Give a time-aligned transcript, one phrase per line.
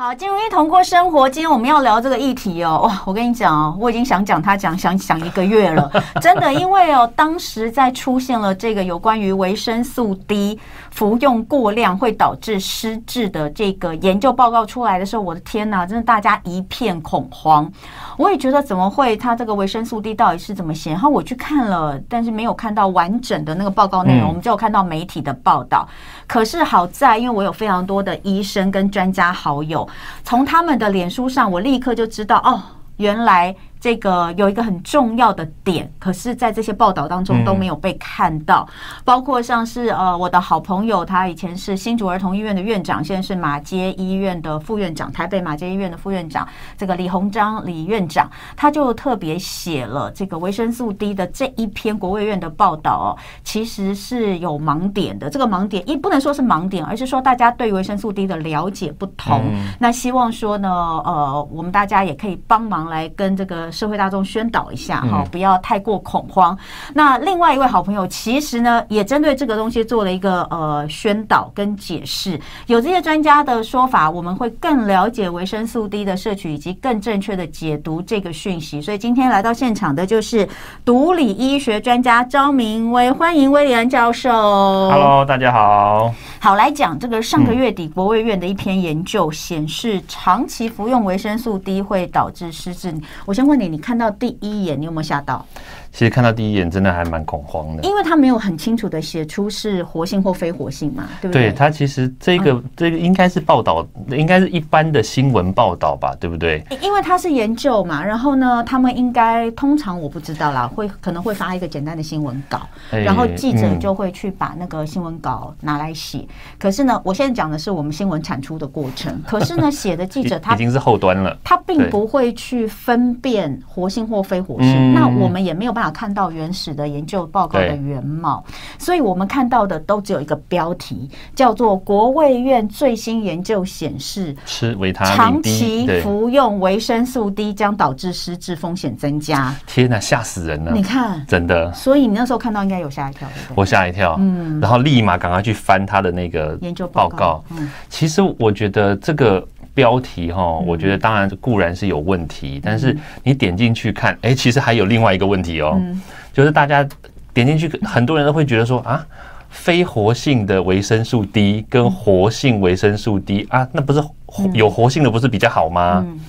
[0.00, 2.80] 好，金如一同过生活，今天我们要聊这个议题哦。
[2.84, 5.92] 哇，我跟你讲哦，我已经想讲他讲想想一个月了，
[6.22, 10.58] 真的，因为哦，当时在出现了这个有关于维生素 D
[10.90, 17.70] 服用过量会导致失智的这个研究报告出来的时候，我的天哪，真的大家一片恐慌。
[18.16, 19.14] 我也觉得怎么会？
[19.18, 20.92] 他这个维生素 D 到底是怎么写？
[20.92, 25.86] 然后我去看了，但是没有看到完整的那个报告内容，我们只有看到媒体的报道。
[26.26, 29.86] 可是好在，因为我有非常多的医生跟专家好友。
[30.24, 32.62] 从他们的脸书上，我立刻就知道哦，
[32.96, 33.54] 原来。
[33.80, 38.68] 这个有一个很重要的点，可是，在这些报道当中都没有被看到。
[39.06, 55.30] 包括像是呃，我的好朋友，他以前是新竹儿童医院的院长，现在是马街医院的副院长，台北马街医院的副院长，这个李鸿章李院长，他就特别写了这个维生素 D 的这一篇国卫院的报道哦，其实是有盲点的。
[55.30, 59.40] 这个盲点，一不能说是盲点，而是说大家对维生素 D 的了解不同。
[59.78, 63.69] 那希望说呢，呃，我们大家也可以帮忙来跟这个。
[63.70, 66.56] 社会大众宣导一下哈，不要太过恐慌。
[66.94, 72.38] 那另外一位好朋友，其实呢也针对这个东西做了一个呃宣导跟解释。
[72.66, 78.80] 有这些专家的说法，我们会更了解维生素 D 的摄取，以及更正确的解读这个讯息。
[78.80, 80.48] 所以今天来到现场的就是
[80.84, 84.30] 毒理医学专家张明威，欢迎威廉教授。
[84.30, 86.12] Hello，大家好。
[86.40, 92.90] 好，来讲这个上个月底国卫院的一篇研究显示，长期服用维生素 D 会导致失智。
[93.26, 95.44] 我先问你，看到第一眼，你有没有吓到？
[95.92, 101.50] 其实看到第一眼真的还蛮恐慌的，因为他没有很清楚的写出是活性或非活性嘛，对不对？
[101.50, 106.64] 对，他其实这个、嗯、这个应该是报道，应该是一般的新闻报道吧，对不对？
[106.80, 112.60] 因为他是研究嘛，然后呢，他们应该通常我不知道啦，会可能会发一个简单的新闻稿，
[112.90, 116.18] 然后记者就会去把那个新闻稿拿来写。
[116.18, 125.90] 嗯、可是呢，我现在讲的是我们新闻产出的过程，可是呢，写的记者 他已经是后端了，他并不会去分辨活性或非活性，那我们也没有办法。
[125.90, 128.42] 看到原始的研究报告的原貌，
[128.78, 139.54] 所以我们看到的都只有一个标题，叫做“国卫院最新研究显示，吃维他长期服用维生素 D 将导致失智风险增加”。
[139.66, 140.72] 天哪，吓死人了！
[140.72, 141.72] 你看，真的。
[141.74, 143.54] 所以你那时候看到应该有吓一跳，对不对？
[143.56, 147.44] 我吓一跳，嗯，然后立马赶快去翻他的那个研究报告。
[147.50, 149.46] 嗯，其实我觉得这个。
[149.80, 155.98] 标题哈，我觉得当然固然是有问题，嗯、但是你点进去看，哎、欸，其实还有另外一个问题哦，嗯、
[156.34, 156.86] 就是大家
[157.32, 159.02] 点进去，很多人都会觉得说啊，
[159.48, 164.04] 非活性的维生素 D 跟活性维生素 D 啊，那不是
[164.52, 166.04] 有活性的不是比较好吗？
[166.06, 166.20] 嗯、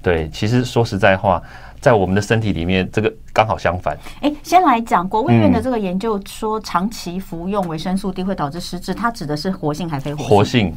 [0.00, 1.42] 对，其实说实在话，
[1.80, 3.98] 在我们的身体里面，这个刚好相反。
[4.20, 10.28] 哎、欸，先来讲国务院的这个研究说，长期服用维生素 D 会导致失智，它指的是活性还是非活性？
[10.28, 10.74] 活性。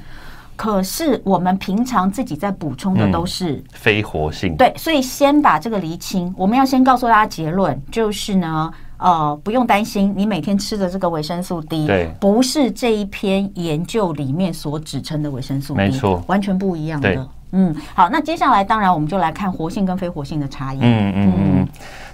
[0.57, 6.33] 可是我们平常自己在补充的都是、嗯、非活性，对，所以先把这个厘清。
[6.35, 17.29] 我们要先告诉大家结论，就是呢，呃，不用担心，你每天吃的这个维生素 D，对，不是这一篇研究里面所指称的维生素 D，没错，完全不一样的。
[17.51, 20.79] 嗯，好，那接下来当然我们就来看活性跟非活性的差异。
[20.81, 21.67] 嗯嗯嗯。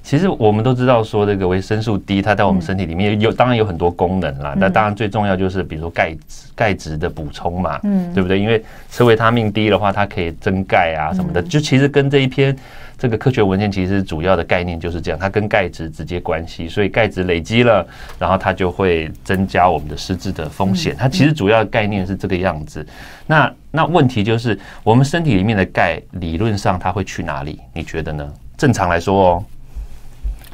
[0.03, 4.53] 其实我们都知道说这个维生素 D，它在我们身体里面有当然有很多功能啦。
[4.57, 8.37] 那当然最重要就是比如说钙质钙质的补充嘛，嗯，对不对？
[8.37, 11.41] 因为吃维他命 D 的话，它可以增钙啊什么的。
[11.41, 12.53] 就其实跟这一篇
[12.97, 16.67] 这个科学文献其实主要的概念就是这样，它跟钙质直接关系。
[16.67, 17.87] 所以钙质累积了，
[18.19, 20.93] 然后它就会增加我们的失智的风险。
[20.99, 22.85] 它其实主要的概念是这个样子。
[23.25, 27.61] 那那问题就是我们身体里面的钙理论上它会去哪里？
[27.73, 28.29] 你觉得呢？
[28.57, 29.45] 正常来说哦。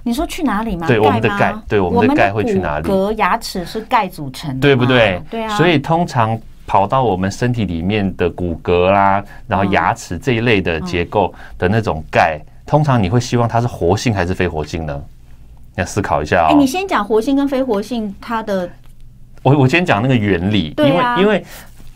[0.09, 0.87] 你说去哪里吗？
[0.87, 2.87] 对，我们的钙，对，我们的钙会去哪里？
[2.87, 5.21] 骨骼、牙齿是钙组成的，对不对？
[5.29, 5.55] 对啊。
[5.55, 14.99] 所以通常跑到我们身体里面的骨骼啦，然后牙齿这一类的结构的那种钙，通常你会希望它是活性还是非活性呢？
[15.75, 16.47] 要思考一下哦。
[16.49, 18.67] 哎，你先讲活性跟非活性，它的，
[19.43, 21.45] 我我先讲那个原理，因为因为。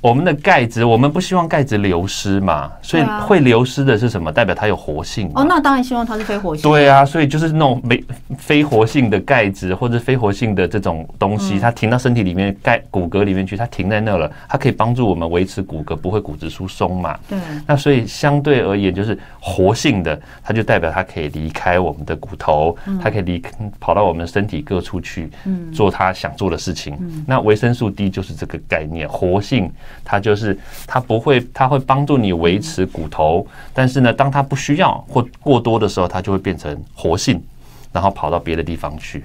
[0.03, 4.29] 我们的钙质，我们不希望钙质流失嘛，所以会流失的是什么？
[4.33, 5.45] 代表它有活性哦。
[5.47, 6.69] 那当然希望它是非活性。
[6.69, 8.03] 对啊，所以就是那种没
[8.38, 17.17] 非活性的钙质或者非活性的这种东西，它停到身体里面钙骨骼里面去，它停在那了，它可以帮助我们维持骨骼不会骨质疏松嘛。
[17.29, 17.39] 对。
[17.65, 23.41] 那所以相对而言，就是活性的，它就代表它可以离开我们的骨头，它可以离
[23.79, 25.29] 跑到我们身体各处去，
[25.73, 26.99] 做它想做的事情。
[27.25, 29.71] 那维生素 D 就是这个概念，活性。
[30.04, 30.57] 它就是
[30.88, 37.42] 它不会，它会帮助你维持骨头，但是呢，当它不需要或过多的时候，它就会变成活性，
[37.92, 39.24] 然后跑到别的地方去。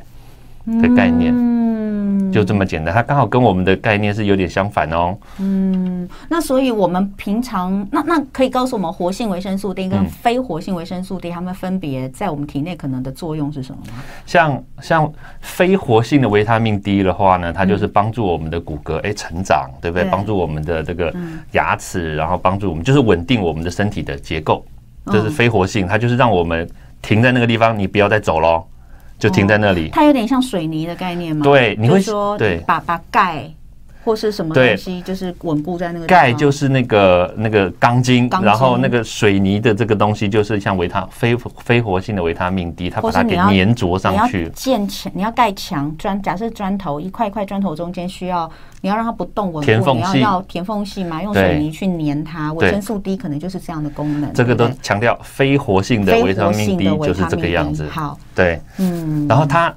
[0.82, 1.34] 的概念。
[1.34, 2.94] 嗯，就这么简单。
[2.94, 5.16] 它刚好跟我们的概念是有点相反哦。
[5.38, 14.02] 嗯，那所以我们平常那那可以告诉我们，活性维生素 D 跟非活性维生素 D，它们分别在我们体内可能的作用是什么吗？
[14.26, 20.06] 像像非活性的维他命 D 的话呢，它就是帮助我们的骨骼哎、欸、成长，对不对？
[20.10, 21.14] 帮助我们的这个
[21.52, 24.64] 牙齿，然后帮助我们就是稳定我们的身体的结构。
[25.10, 26.68] 这是非活性，它就是让我们
[27.00, 28.62] 停在那个地方，你不要再走喽，
[29.18, 29.90] 就停在那里。
[29.92, 31.42] 它有点像水泥的概念吗？
[31.44, 33.50] 对，你会说对，把把钙。
[34.08, 44.48] 或是什么东西，就是稳固在那个盖，就是那个那个钢筋，然后那个水泥的这个东西，就是像维他非非活性的维他命 D，它把它给粘着上去。
[44.54, 48.50] 建墙，你要盖墙砖，假设砖头一块一块砖头中间需要，
[48.80, 52.50] 你要让它不动稳固，填缝，你要要填缝隙嘛，用水泥去粘它。
[52.54, 54.32] 维生素 D 可能就是这样的功能。
[54.32, 57.86] 这个都强调非活性的维他命 D 就是这个样子。
[57.90, 59.74] 好，对，嗯，然后它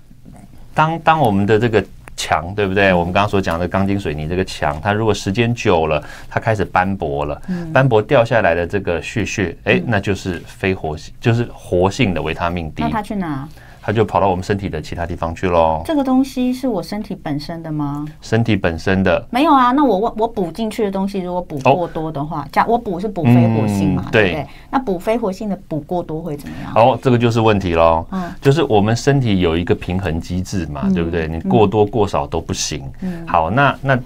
[0.74, 1.83] 当当我们的这个。
[2.21, 2.94] 墙对不对？
[2.94, 7.41] 我们刚刚所讲的钢筋水泥这个墙，它如果时间久了，它开始斑驳了，
[7.73, 12.83] 斑驳掉下来的这个屑屑，哎，那就是非活性，就是活性的维他命 D。
[12.83, 13.50] 那它去哪？
[13.81, 15.81] 它就跑到我们身体的其他地方去喽。
[15.86, 18.06] 这个东西是我身体本身的吗？
[18.22, 19.72] 身体本身的没有啊。
[19.72, 24.48] 那我我我补进去的东西，如果补过多的话，假我补是补非活性嘛，对不对？
[24.69, 26.74] 那补非活性的补过多会怎么样？
[26.75, 28.06] 哦，这个就是问题喽。
[28.12, 31.28] 嗯，就是我们身体有一个平衡机制嘛，对不对？
[31.28, 32.83] 你过多过少都不行。
[33.01, 34.00] 嗯，好，那那。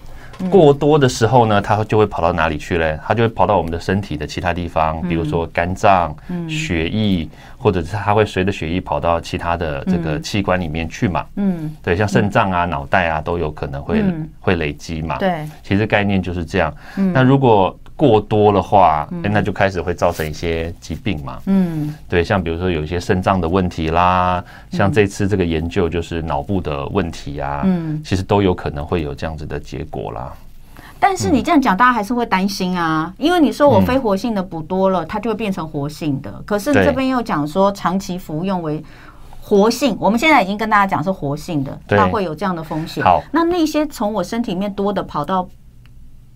[0.49, 2.99] 过多的时候呢，它就会跑到哪里去嘞？
[3.05, 6.15] 它就会跑到我们的身体的其他地方，比如说肝脏、
[6.49, 7.27] 血液，
[7.57, 11.25] 或者是它会随着血液跑到其他的这个器官里面去嘛。
[11.35, 14.03] 嗯，对，像肾脏啊、脑袋啊都有可能会
[14.39, 15.17] 会累积嘛。
[15.17, 16.73] 对，其实概念就是这样。
[17.13, 21.39] 那如果过多的话，哎，那就开始会造成一些疾病嘛。
[21.45, 30.33] 嗯，对，像比如说有一些肾脏的问题啦，像这次这个研究就是脑部的问题啊，嗯，其实都有可能会有这样子的结果啦。
[30.99, 36.29] 但是你这样讲，大家还是会担心啊，因为你说我非活性的补多了，它就会变成活性的。
[36.45, 38.83] 可是这边又讲说长期服用为
[39.39, 43.01] 活性，我们现在已经跟大家讲是活性的，那会有这样的风险。
[43.01, 45.47] 好，那那些从我身体里面多的跑到。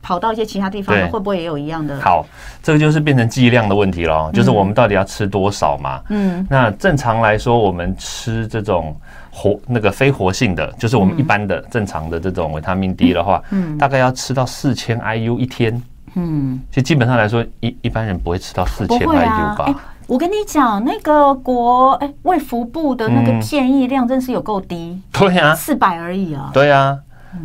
[0.01, 2.00] 跑到一些其他地方，会不会也有一样的？
[2.01, 2.25] 好，
[2.63, 6.01] 这个就是变成剂量的问题了，就是我们到底要吃多少嘛？
[6.10, 8.96] 嗯，那正常来说，我们吃这种
[9.31, 15.81] 活那个非活性的，就是我们一般的正常的这种维他命 D 的话，嗯，大概要吃到四千 IU 一天。
[16.16, 19.75] 嗯，其实基本上来说，一一般人不会吃到四千 IU 吧？
[20.07, 25.00] 我跟你讲，那个国哎卫福部的那个建议量真是有够低。
[25.12, 26.50] 对呀，四百而已啊。
[26.51, 26.98] 对呀。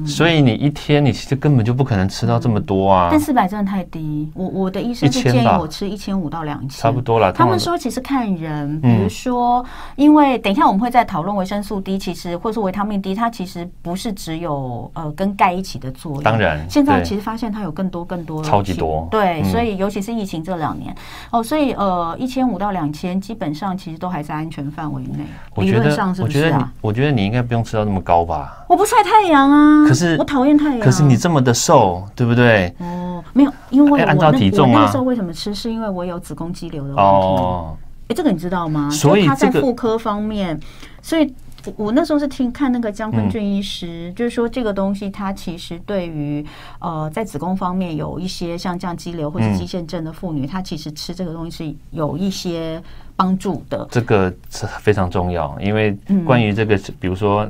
[0.07, 3.09] 所以你一天你其实根本就不可能吃到这么多啊！
[3.11, 7.33] 但四百真的太低，我我的医生是建议我吃一千五到两千，差不多了。
[7.33, 9.65] 他们说其实看人，比如说，
[9.97, 16.23] 因为等一下我们会再讨论维生素 D，其实或者说维他命 D，它其实不是只有呃跟钙一起的作用。
[16.23, 19.07] 当然，现在其实发现它有更多更多超级多。
[19.11, 20.95] 对，所以尤其是疫情这两年
[21.31, 25.25] 哦，所以呃一千五到两千基本上其实都还在安全范围内。
[25.57, 26.73] 理论上是不是啊？
[26.81, 28.65] 我觉得你应该不用吃到那么高吧？
[28.69, 30.81] 我不晒太阳啊，可是我讨厌太阳。
[30.81, 32.75] 可是你这么的瘦，对不对？
[32.79, 34.81] 哦，没有，因为我按照体重啊。
[34.81, 35.55] 那个时候为什么吃？
[35.55, 37.03] 是因为我有子宫肌瘤的问题。
[37.03, 37.77] 哦，
[38.09, 38.91] 哎，这个你知道吗？
[38.91, 40.59] 所以他在妇科方面，
[41.03, 41.33] 所以
[41.77, 46.45] 我那时候是听看那个江坤俊医师，就是说这个东西它其实对于
[46.79, 52.83] 呃在子宫方面有一些像这样肌瘤或者肌腺症的妇女，她其实吃这个东西是有一些
[53.17, 53.87] 帮助的。
[53.91, 55.97] 这个是非常重要，因为
[56.27, 57.49] 关于这个，比如说。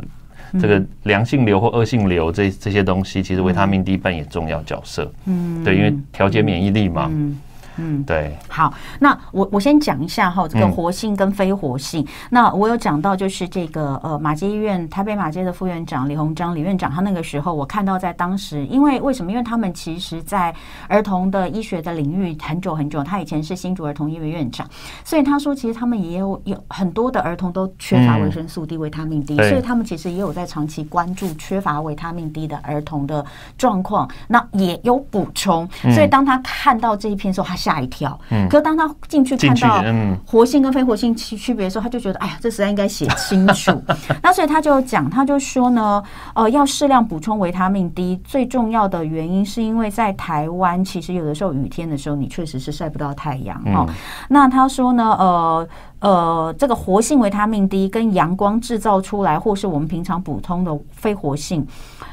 [0.60, 5.12] 这个良性瘤或恶性瘤这这些东西，其实维他命 D 扮演重要角色。
[5.26, 7.10] 嗯，对，因为调节免疫力嘛。
[7.12, 7.38] 嗯。
[7.76, 8.36] 嗯，对。
[8.48, 12.02] 好，那我我先讲一下哈，这个活性跟非活性。
[12.02, 19.34] 嗯、那我有讲到，就是这个呃，马街医院台北马街的副院长李鸿章李院长，他那个时候我看到在当时，因为为什么？
[19.34, 20.54] 因为他们其实在
[20.86, 24.64] 儿童的医学的领域很久很久，他以前是新竹儿童医院院长，
[25.02, 33.24] 所以他说其实他们也有有很多的儿童都缺乏维生素 D、维他命 D，所以他们其实也有在长期关注缺乏维他命 D 的儿童的
[33.58, 35.68] 状况，那也有补充。
[35.92, 39.82] 所以当他看到这一篇时候，他吓一跳，嗯，可是当他进去看到
[40.26, 43.82] 活性跟非活性区区别的时候，他就觉得，哎呀，这实在应该写清楚。
[44.22, 46.02] 那所以他就讲，他就说呢，
[46.34, 53.88] 呃，要适量补充维他命 D，最重要的原因是因为在台湾，其实有的时候雨天的时候，你确实是晒不到太阳哦。
[54.28, 55.66] 那他说呢，呃
[56.04, 61.66] 呃，这个活性维他命 D 跟阳光制造出来，或是我们平常补充的非活性。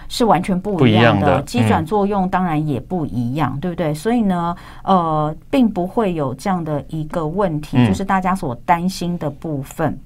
[0.07, 3.93] 是完全不一样的，机转作用当然也不一样，对不对？
[3.93, 9.97] 所以呢，呃，并不会有这样的一个问题，就是大家所担心的部分。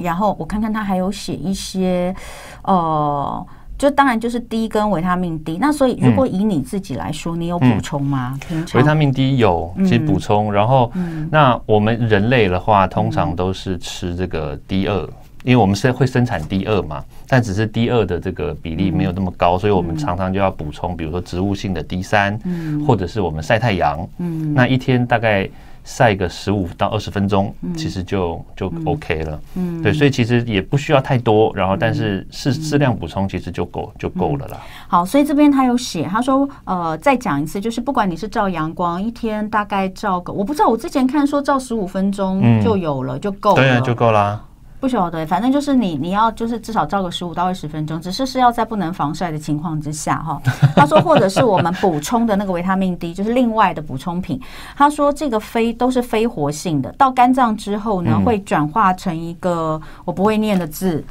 [0.00, 2.14] 然后我看看他还有写一些，
[2.62, 3.46] 呃。
[3.80, 8.38] 就当然就是 D 跟维他命 D，那所以如果以你自己来说，嗯、你有补充吗？
[8.74, 10.48] 维他命 D 有，其实补充。
[10.48, 15.00] 嗯、然后，嗯、那我们人类的话，通常都是吃这个 D 二，
[15.44, 25.48] 因为我们是会生产 D 二嘛，但只是 D 二的这个比例没有那么高，嗯、所以我们常常就要补充，比如说植物性的 D 三，嗯，或者是我们晒太阳，嗯，那一天大概。
[25.90, 29.40] 晒个十五到二十分钟，其实就就 OK 了。
[29.56, 34.58] 嗯，对，所以其实也不需要太多，然后但是适适量补充其实就够就够了啦。
[34.86, 44.40] 好，所以这边他有写，他说呃，再讲一次，就是不管你是照阳光，一天大概照个，我不知道，我之前看说照十五分钟就有了，就够了，对，就够了。
[44.80, 50.40] 不晓得，反正就是你，你要就是至少照个十五到二十分钟，只是是要在不能防晒的情况之下哈。
[50.74, 54.40] 他说，或者是我们补充的那个维他命 D， 就是另外的补充品。
[54.74, 61.04] 他说，这个非都是非活性的，到肝脏之后呢，会转化成一个我不会念的字。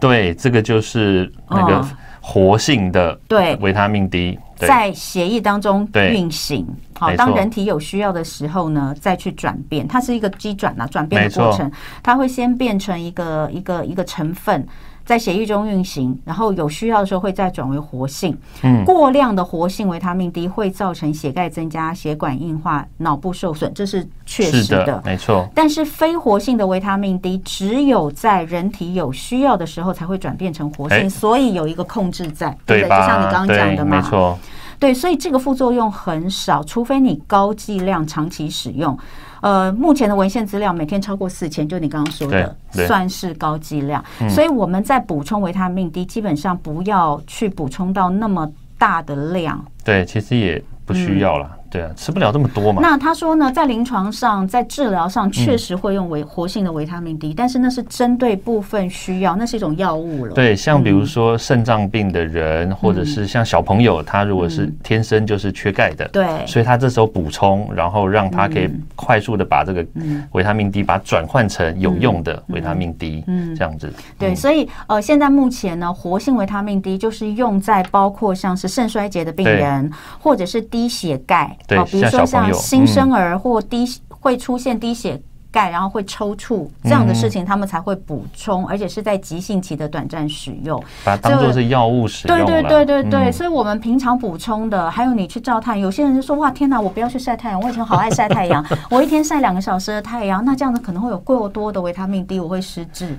[0.00, 1.86] 对，这个就是那个
[2.20, 4.38] 活性的对维他命 D。
[4.56, 6.66] 在协议当中运行，
[6.98, 11.70] 好，当人体有需要的时候呢，再去转变，它是一个机转啊，转变的过程，
[12.02, 14.66] 它会先变成一个一个一个成分。
[15.04, 18.36] 在血液中运行，然后有需要的时候会再转为活性。
[18.62, 25.48] 嗯，过量的活性维他命 D 会造成血钙增加、血管硬化、脑部受损，这是确实的，的没错。
[25.54, 32.98] 但是非活性的维他命 D 只有在人体有需要的时候才会转变成活性，欸、所以有一个控制在，对不对？
[32.98, 34.38] 就像你刚刚讲的嘛，没错。
[34.78, 38.98] 对，所以这个副作用很少，除非你高剂量长期使用。
[39.44, 44.02] 呃，目前的文献资料每天超过四千，就你刚刚说的，算是高剂量。
[44.20, 49.62] 嗯、所以我们在补充维他命 D，基本上不要去补充到那么大的量。
[49.84, 51.46] 对，其实也不需要了。
[51.52, 52.80] 嗯对啊，吃不了这么多嘛。
[52.80, 60.34] 那他说呢，在临床上，在治疗上确实会用维活性的维他命 D，嗯，但是那是针对部分需要，那是一种药物了。
[60.34, 69.84] 对，像比如说肾脏病的人，嗯，或者是像小朋友，他如果是天生就是缺钙的，对，嗯，所以他这时候补充，然后让他可以快速的把这个
[70.30, 73.92] 维他命 D 把它转换成有用的维他命 D，嗯，这样子。
[74.16, 79.90] 对，所以呃，现在目前呢，活性维他命 D 就是用在包括像是肾衰竭的病人，
[80.20, 81.56] 或者是低血钙。
[81.66, 85.20] 对，比如说像新生儿或低会出现低血
[85.54, 92.36] 钙，然后会抽搐这样的事情，他们才会补充，而且是在急性期的短暂使用，把它当做是药物使用。
[92.36, 103.16] 对对对对对，所以我们平常补充的，还有你去照太阳，有些人就说哇天哪，我不要去晒太阳，我以前好爱晒太阳，我一天晒两个小时的太阳，那这样子可能会有过多的维他命 D，我会失智。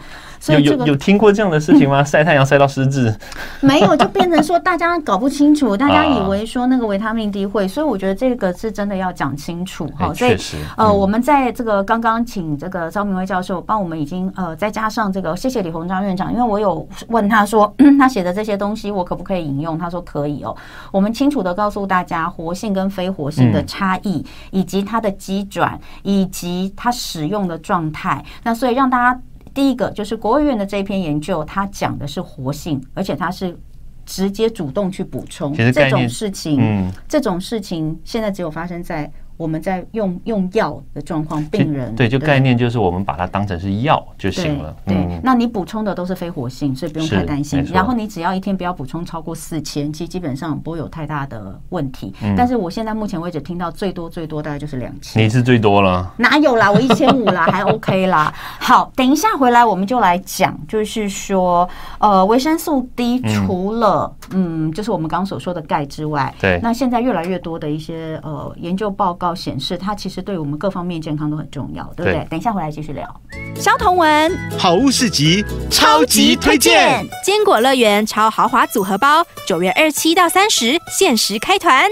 [0.48, 2.04] 有有有听过这样的事情吗？
[2.06, 3.16] 晒太阳晒到失智？
[3.62, 10.14] 没有，就变成说大家搞不清楚，大家以为说那个维他命 D 会，所以我觉得这个是真的要讲清楚哈。
[10.14, 10.36] 所以
[10.76, 19.78] 呃，我们在这个刚刚请这个张明威教授帮我们已经呃再加上这个，谢谢李鸿章院长，因为我有问他说 他写的这些东西我可不可以引用？
[19.78, 20.56] 他说可以哦。
[20.92, 28.26] 我们清楚的告诉大家活性跟非活性的差异，以及它的机转，以及它使用的状态。
[28.44, 29.22] 那所以让大家。
[29.54, 33.58] 第一个就是国务院的这篇研究，它讲的是活性，而且它是
[34.06, 36.60] 直接主动去补充这种事情。
[36.60, 39.10] 嗯，这种事情现在只有发生在。
[39.38, 44.74] 我们在用用药的状况，病人对，就概念就是我们把它当成是药就行了。
[44.86, 47.62] 对，那你补充的都是非活性，所以不用太担心。
[47.74, 52.14] 然后你只要一天不要补充超过四千，其实基本上不会有太大的问题。
[52.38, 55.22] 但是我现在目前为止听到最多最多大概就是两千。
[55.22, 56.14] 你是最多了？
[56.18, 56.72] 哪有啦？
[56.72, 58.34] 我一千五啦， 还 OK 啦。
[58.60, 61.68] 好，等一下回来我们就来讲，就是说，
[62.00, 69.25] 呃，维生素 D 除了嗯，就是我们刚刚所说的钙之外，对，那现在越来越多的一些呃研究报告。
[69.34, 72.14] 显示它其实对我们各方面健康都很重要，对不对？
[72.14, 73.22] 对，等一下回来继续聊。
[73.56, 81.90] 肖同文好物市集超级推荐，坚果乐园超豪华组合包，九月二七到三十限时开团。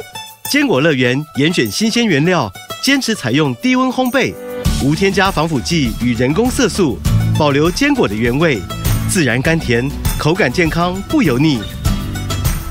[0.51, 2.51] 坚果乐园严选新鲜原料，
[2.83, 4.35] 坚持采用低温烘焙，
[4.83, 6.97] 无添加防腐剂与人工色素，
[7.39, 8.61] 保留坚果的原味，
[9.09, 11.61] 自然甘甜，口感健康不油腻。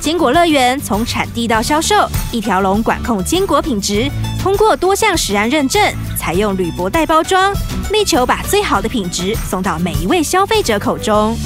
[0.00, 1.94] 坚果乐园从产地到销售，
[2.32, 4.10] 一条龙管控坚果品质，
[4.42, 5.80] 通过多项食安认证，
[6.18, 7.54] 采用铝箔袋包装，
[7.92, 11.38] 力求把最好的品质送到每一位消费者口中。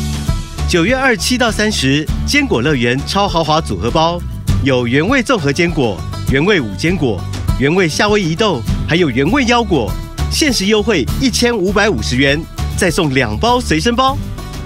[0.66, 4.18] 九月二七到三十，坚果乐园超豪华组合包，
[4.64, 6.00] 有原味综合坚果、
[6.32, 7.20] 原味五坚果、
[7.60, 9.92] 原味夏威夷豆，还有原味腰果，
[10.32, 12.42] 限时优惠一千五百五十元，
[12.78, 14.16] 再送两包随身包。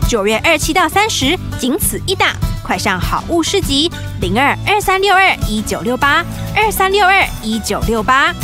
[0.08, 2.28] 九月二七到三十，仅此一档。
[2.62, 3.90] 快上好物市集
[4.20, 6.24] 零二二三六二一九六八
[6.54, 8.34] 二三六二一九六八。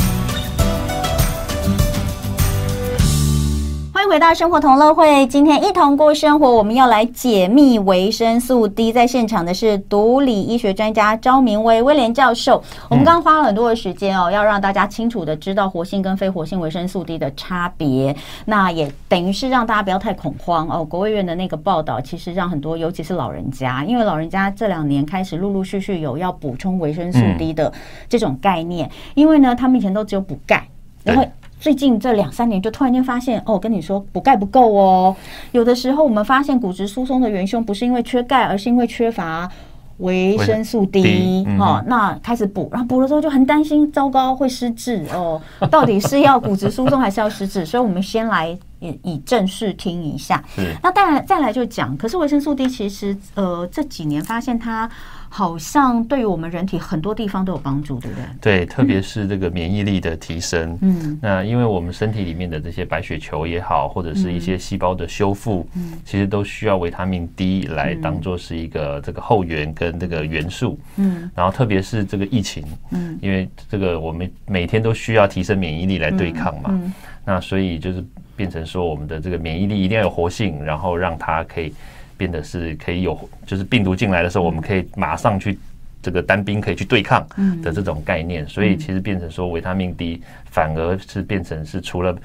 [4.07, 8.93] 回到生活同乐会，今天一同过生活，我们要来解密维生素 D。
[8.93, 12.63] 在现场的是毒理医学专家张明威威廉教授。
[12.89, 18.15] 我们刚刚花了很多的时间哦，要让大家清楚的知道活性跟非活性维生素 D 的差别。
[18.45, 20.85] 那也等于是让大家不要太恐慌哦。
[20.85, 27.73] 国卫院的那个报道，其实让很多，尤其是老人家，因为老人家这两年开始陆陆续续有要补充维生素 D 的
[28.07, 30.65] 这种概念，因为呢，他们以前都只有补钙，
[31.03, 31.25] 然后。
[31.59, 35.15] 最近这两三年，就突然间发现，哦，跟你说补钙不够哦。
[35.51, 39.49] 有的时候我们发现骨质疏松的元凶不是因为缺钙，而是因为缺乏
[39.97, 41.43] 维生素 D。
[41.57, 45.41] 哈，那开始补，然后补了之后就很担心，糟糕会失智哦。
[45.71, 47.65] 到底是要骨质疏松还是要失智？
[47.65, 50.43] 所以我们先来以以正视听一下。
[50.81, 54.89] 那当然再来就讲，可是维生素 D 其实呃这几年发现它。
[55.29, 58.25] 好像对于我们人体很多地方都有帮助，对不对？
[58.39, 60.77] 对，特别是这个免疫力的提升。
[60.81, 70.79] 嗯，那因为我们身体里面的这些白血球也好，或者是一些细胞的修复，嗯，其实都需要维他命 D 来当做是一个这个后援跟这个元素。
[70.95, 76.69] 嗯，然后特别是这个疫情，嗯，因为这个我们每天都需要提升免疫力来对抗嘛。
[76.71, 76.93] 嗯，
[77.25, 78.01] 那所以就是
[78.37, 81.73] 变成说，我们的这个免疫力一定要有活性，然后让它可以。
[82.19, 85.55] 变得是可以有，就是病毒进来的时候，我们可以马上去
[86.01, 87.23] 这个单兵可以去对抗
[87.61, 92.17] 的这种概念，所以其实变成说维他命 D 反而是变成是除了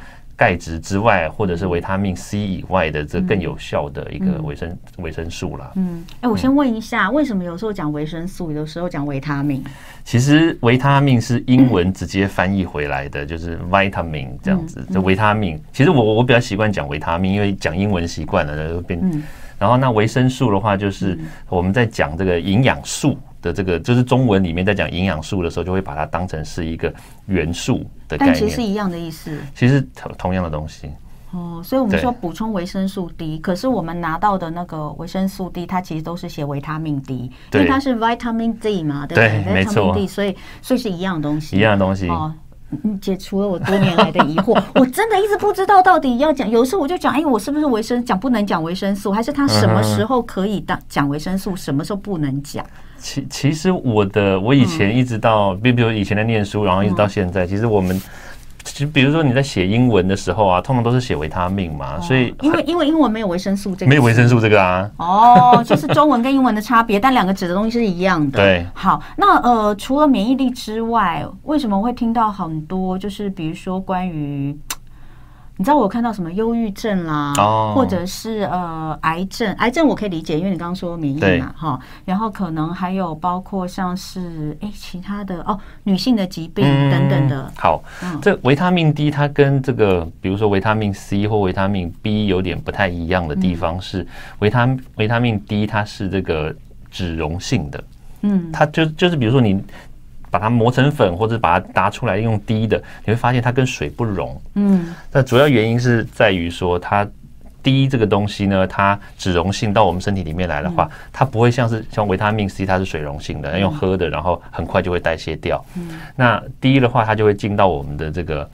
[0.42, 5.70] 钙质之外，或者是维他命 C 以外的这更有效的一个维生维生素啦。
[5.76, 9.62] 嗯，哎，我先问一下，为什么有时候讲维生素，有时候讲维他命？
[10.02, 14.84] 其实维他命是英文直接翻译回来的，就是 vitamin 这样子。
[14.92, 19.00] 就维他命，其实我我比较习惯讲维他命，因为讲英文习惯了，然后变。
[19.60, 21.16] 然后那维生素的话，就是
[21.48, 26.92] 我们在讲这个营养素的这个，就是中文里面在讲营养素的时候，就会把它当成是一个
[27.26, 28.32] 元素的概念。
[28.32, 29.36] 但其实是一样的意思。
[29.54, 30.88] 其实同同样的东西。
[31.32, 39.42] 哦，所以我们说补充维生素 D，可是我们拿到的那个维生素 D，它其实都是写维他命 D，因为它是 vitamin D 嘛，对不对？
[39.42, 39.94] 对，没错。
[40.06, 41.56] 所以所以是一样的东西。
[41.56, 42.06] 一样的东西。
[42.08, 42.32] 哦。
[42.82, 46.48] 你解除了我多年来的疑惑，我真的一直不知道到底要讲。
[46.48, 52.64] 有时候我就讲，哎，我是不是维生讲不能讲维生素，还是他什么时候可以当讲维生素，什么时候不能讲？
[52.98, 58.00] 其其实我的我以前一直到，比比如以前在念书，然后一直到现在，其实我们。
[58.64, 64.90] 其实，比如说你在写英文的时候啊，通常都是写维他命嘛，所以因为因为英文没有维生素这个，没有维生素这个啊。
[64.96, 68.38] 哦， 就是中文跟英文的差别，但两个指的东西是一样的。
[68.38, 74.56] 对，好，那呃，除了免疫力之外，为什么会听到很多就是比如说关于？
[75.62, 77.32] 你知道我看到什么忧郁症啦，
[77.72, 87.48] 或者是呃癌症，癌症我可以理解，因为你刚刚说免疫嘛哈，然后可能还有包括像是哎其他的哦女性的疾病等等的。
[87.56, 87.80] 好，
[88.20, 94.04] 这维他命 D 它跟这个比如说维他命 C 或维他命 B 有点不太一样的地方是，
[94.40, 96.52] 维他维他命 D 它是这个
[96.90, 97.84] 脂溶性的，
[98.22, 99.62] 嗯，它就就是比如说你。
[100.32, 104.40] 把它磨成粉，或者把它打出来用滴的，你会发现它跟水不溶。
[104.54, 107.06] 嗯，那主要原因是在于说，它
[107.62, 115.62] 滴这个东西呢，它脂溶性到我们身体里面来的话，它不会像是像维他命 C，它是水溶性的，用喝的，然后很快就会代谢掉。
[115.76, 118.48] 嗯，那滴的话，它就会进到我们的这个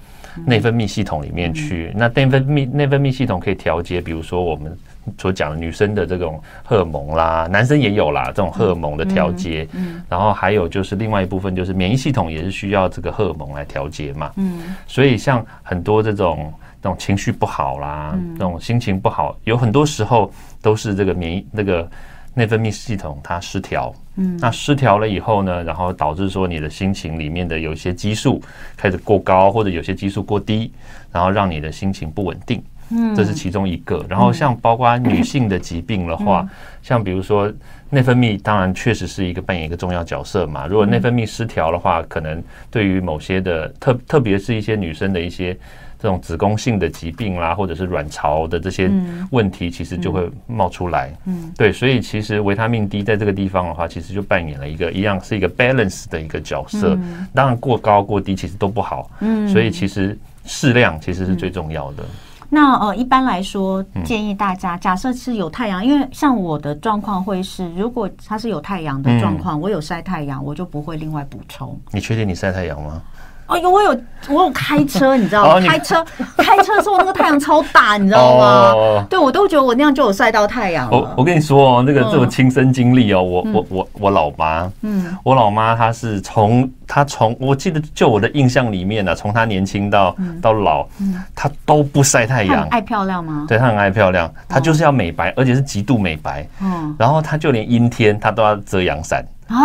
[0.46, 1.92] 内分泌系统里面去。
[1.96, 4.76] 那内分泌内分泌系统可以调节，比如说我们。
[5.16, 9.66] 所讲的女生的这种荷尔蒙啦，男生也有啦，这种荷尔蒙的调节。
[9.72, 14.30] 嗯，然后还有就是另外一部分，就是免疫系统也是需要这个荷尔蒙来调节嘛。
[14.36, 21.90] 嗯，所以像很多这种这种情绪不好啦，这种心情不好，有很多时候都是这个免疫那个
[22.38, 23.92] 内分泌系统它失调。
[24.14, 28.40] 嗯，那失调了以后呢，然后导致说你的心情里面的有些激素
[28.76, 30.72] 开始过高，或者有些激素过低，
[31.12, 32.62] 然后让你的心情不稳定。
[32.90, 34.04] 嗯，这是其中一个。
[34.08, 36.48] 然后像包括女性的疾病的话，
[36.82, 37.52] 像比如说
[37.90, 40.66] 内分泌，当然确实是一个扮演一个重要角色嘛。
[40.66, 45.54] 如果内分泌失调的话，可能对于某些的特，特别是一些女生的一些
[45.98, 48.90] 这种子宫性的疾病啦，或者是卵巢的这些
[49.30, 51.12] 问题，其实就会冒出来。
[51.24, 56.96] 嗯，对，所以其实维他命 D 在这个地方的话，其实就扮演了一个一样是一个 balance 的一个角色。
[57.34, 59.10] 当然过高过低其实都不好。
[59.20, 62.04] 嗯，所以其实适量其实是最重要的。
[62.50, 71.78] 那呃，一般来说，建议大家，假设是有太阳，因为像我的状况会是，如果它是有太阳的状况，我有晒太阳，我就不会另外补充。
[71.90, 73.02] 你确定你晒太阳吗？
[73.48, 75.54] 哎呦，我有我有开车，你知道吗？
[75.54, 76.04] 哦、开车
[76.36, 78.44] 开车的时候那个太阳超大，你知道吗？
[78.74, 80.86] 哦、对，我都觉得我那样就有晒到太阳。
[80.90, 90.86] 我我跟你说哦，那个这种亲身经历哦，我我我我老妈，嗯，我老妈她是从她从我记得就我的印象里面呢、啊，从她年轻到到老，
[91.34, 92.68] 她都不晒太阳。
[92.70, 93.46] 爱漂亮吗？
[93.48, 96.46] 对，她很爱漂亮，她就是要美白，而且是极度美白。
[96.60, 99.24] 嗯，然后她就连阴天她都要遮阳伞。
[99.48, 99.56] 啊！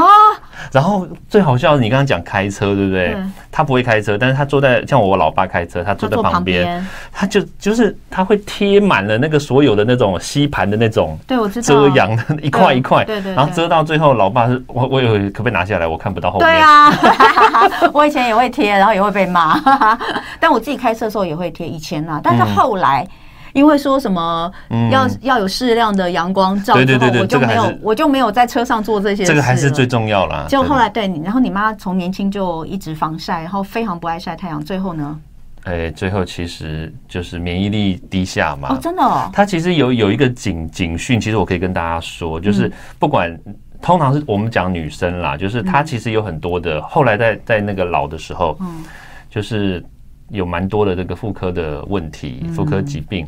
[0.71, 3.15] 然后最好笑你刚刚讲开车，对不对？
[3.51, 15.85] 他不会开车，但是他坐在像我老爸开车，他坐在旁边，他就就是他会贴满了那个所有的那种吸盘的那种，对我知道遮阳的一块一块，对对，然后遮到最后，老爸是我我有可不可以拿下来？
[15.85, 16.47] 我看不到后面。
[16.49, 16.91] 对啊，
[17.93, 19.59] 我以前也会贴，然后也会被骂，
[20.39, 21.67] 但我自己开车的时候也会贴。
[21.67, 23.07] 以前啊，但是后来。
[23.53, 24.51] 因为说什么
[24.91, 29.29] 要要有适量的阳光照之后，我就没有我就没有在车上做这些事。
[29.29, 30.45] 这个还是最重要啦。
[30.49, 35.19] 就后来对你，然后你妈从年轻就一直防晒，然后非常不爱晒太阳，最后呢？
[35.65, 38.69] 哎，最后其实就是免疫力低下嘛。
[38.71, 39.29] 哦，真的哦。
[39.31, 43.39] 它其实有有一个警警讯，其实我可以跟大家说，就是不管
[43.81, 48.83] 通常是我们讲女生啦，就是她其实有很多的，后来在在那个老的时候，嗯，
[49.29, 49.85] 就是。
[50.33, 53.25] 有蛮多的这个妇科的问题，妇科疾病，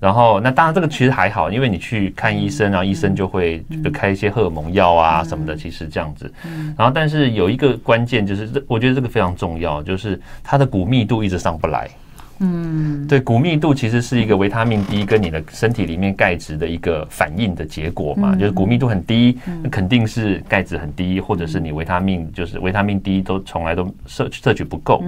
[0.00, 6.32] 然后那当然这个其实还好，因为你去看医生，然后医生就会就开一些荷尔蒙药啊什么的，其实这样子。
[6.78, 11.90] 然后但是有一个关键就是，这我觉得这个非常重要，就是它的骨密度一直上不来。
[12.38, 25.02] 嗯，对，骨密度其实是一个维他命 D 跟你的身体里面钙质的一个反应的结果嘛，就是骨密度很低，那肯定是钙质很低，或者是你维他命就是维他命 D 都从来都摄摄取不够。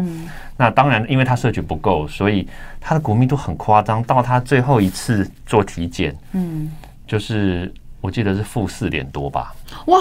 [0.57, 2.49] 那当然，因为它摄取不够，所以
[2.81, 6.71] 它的骨密度很夸张，到他最后一次做体检，嗯，
[7.07, 9.55] 就是我记得是负四点多吧。
[9.89, 9.99] 哇，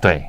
[0.00, 0.24] 对，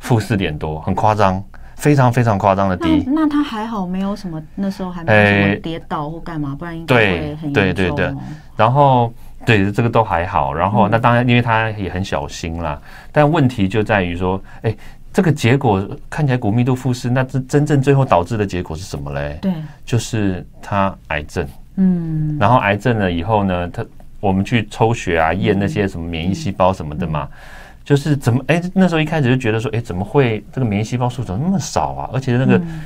[0.00, 1.42] 负四点多，很夸张。
[1.76, 7.52] 非常非常夸张的低，那他还好，没有什么，那时候还没有什么跌倒或干嘛，欸、不然应该会很严重。
[7.52, 8.14] 对对对，
[8.56, 9.12] 然后
[9.44, 12.80] 对这个都还好，然后那当然，因为他也很小心啦。
[12.82, 14.78] 嗯、但问题就在于说，哎、欸，
[15.12, 19.38] 这个结果看起来骨密度负四，那这真正最后导致的结果是什么嘞？
[19.42, 19.52] 对，
[19.84, 21.46] 就是他癌症。
[21.76, 23.84] 嗯，然后癌症了以后呢，他
[24.18, 27.28] 我们去抽血啊，验那些什么免疫细胞什么的嘛。
[27.30, 27.55] 嗯嗯
[27.86, 32.10] 就是怎么哎，那时候一开始就觉得说，哎，怎么会这个免疫细胞数怎么那么少啊？
[32.12, 32.80] 而且那个、嗯、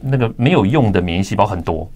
[0.00, 1.90] 那个没有用的免疫细胞很多。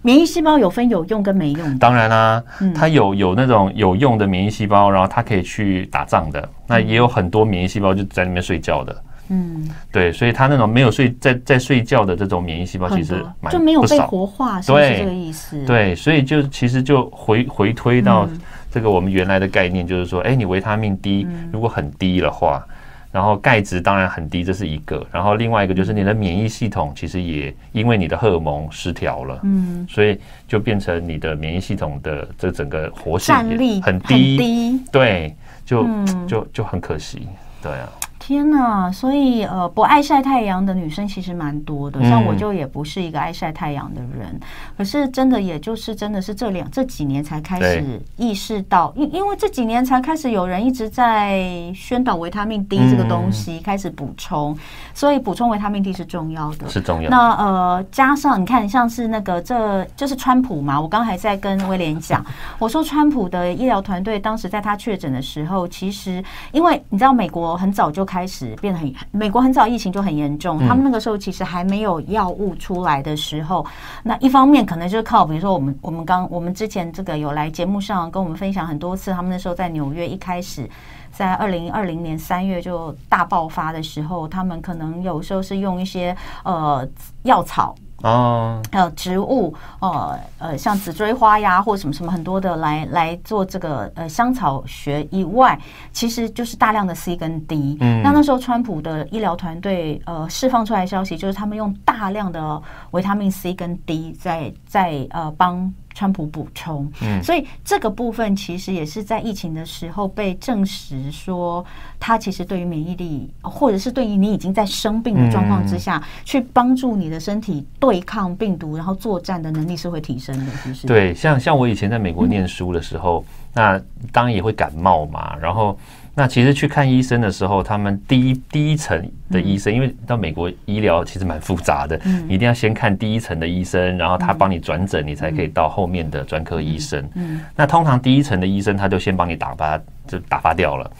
[0.00, 1.78] 免疫细胞有分有用跟没用的。
[1.78, 6.48] 当然啦、啊，嗯、它有有那种有用的免疫细胞，然后它可以去打仗的。
[6.66, 9.02] 那也有很多免疫细胞就在里面睡觉的。
[9.28, 15.58] 嗯，对，所以它那种没有睡在在睡觉的这种免疫细胞其实就没有被活化，是不是这个意思？
[15.66, 18.24] 对，对，所以就其实就回回推到。
[18.24, 18.40] 嗯
[18.76, 22.74] 这个我们原来的概念就是说，哎，你维他命 D 如果很低的话，嗯、
[23.10, 25.02] 然后钙质当然很低，这是一个。
[25.10, 35.34] 然后另外一个就是你的免疫系统其实也因为你的荷尔蒙失调了，嗯，所以就变成你的免疫系统的这整个活性很低，很低对，
[35.64, 37.26] 就、嗯、就就很可惜，
[37.62, 37.88] 对啊。
[38.18, 44.40] 天呐，所以呃，不爱晒太阳的女生其实蛮多的，像我就也不是一个爱晒太阳的人，嗯、
[44.76, 54.58] 可是真的也就是真的是这两这几年才开始意识到，因因为这几年才开始有人一直在宣导维他命 D 这个东西，开始补充，嗯、
[54.92, 57.16] 所以补充维他命 D 是重要的，是重要的。
[57.16, 62.24] 那呃，加上你看，像是那个这就是川普嘛，我刚才在跟威廉讲，
[62.58, 68.15] 我说川普的医疗团队当时在他确诊的时候，其实因为你知道美国很早就开。
[68.16, 73.66] 开始变得很，美国很早疫情就很严重，他们那个时候其实还没有药物出来的时候，
[74.02, 80.66] 那一方面可能就是靠，比如说我们我们刚我们之前这个有来节目上跟我们分享很多次，他们那时候在纽约一开始
[81.12, 86.88] 在二零二零年三月就大爆发的时候，他们可能有时候是用一些呃
[87.24, 87.74] 药草。
[88.02, 95.58] 哦，还有植物，哦呃，像紫锥花呀，或者什么什么很多的来来做这个呃香草学以外，
[95.92, 97.78] 其实就是大量的 C 跟 D。
[97.80, 105.72] 嗯，那那时候川普的医疗团队呃释放出来消息，就是他们用大量的维他命 C 跟 D 在在呃帮。
[105.96, 111.64] 川普补充，嗯，所以这个部分其实也是在疫情的时候被证实说，
[111.98, 120.86] 它其实对于免疫力，或者是对于你已经在生病的状况之下，去帮助你的身体对抗病毒，然后作战的能力是会提升的，是不是？
[120.86, 123.80] 对，像像我以前在美国念书的时候，那
[124.12, 125.78] 当然也会感冒嘛，然后。
[126.18, 128.98] 那其实去看医生的时候，他们第一第一层
[129.30, 137.06] 的医生，因为到美国医疗其实蛮复杂的，你一定要先看第一层的医生，然后他帮你转诊，你才可以到后面的专科医生。
[137.54, 140.90] 那通常第一层的医生他就先帮你打发，就打发掉了。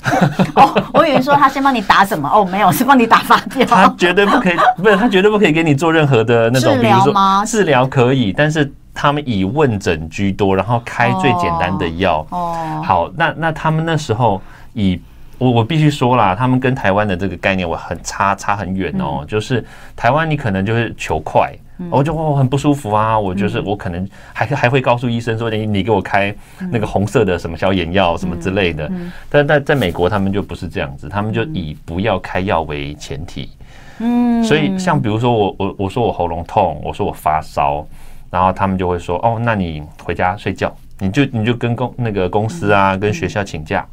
[0.56, 2.26] 哦，我以为说他先帮你打什么？
[2.32, 3.66] 哦，没有，是帮你打发掉。
[3.66, 12.26] 他绝对不可以，不是他绝对不可以给你做任何的那种，比如说治疗可以，但是他们以问诊居多，然后开最简单的药。
[12.30, 14.40] 哦，好，那那他们那时候
[14.74, 15.00] 以。
[15.38, 19.20] 我我必须说啦，他们跟台湾的这个概念我很差差很远哦。
[19.22, 19.64] 嗯、就是
[19.96, 26.32] 台湾你可能就是求快，嗯、我就我很不舒服啊，我就是我可能还还会告诉医生说，你你给我开
[26.70, 28.88] 那个红色的什么消炎药什么之类的。
[29.28, 33.50] 但但在美国他们就不是这样子，他们就以不要开药为前提。
[33.98, 37.84] 嗯，所以像比如说我我我说我喉咙痛，我说我发烧，
[38.30, 43.84] 然后他们就会说哦，那你回家睡觉，你就你就跟公那个公司啊跟学校请假，